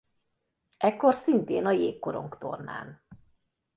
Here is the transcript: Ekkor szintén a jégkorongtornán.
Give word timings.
Ekkor 0.77 1.13
szintén 1.13 1.65
a 1.65 1.71
jégkorongtornán. 1.71 3.01